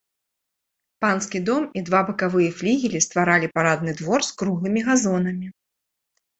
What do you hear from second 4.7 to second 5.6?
газонамі.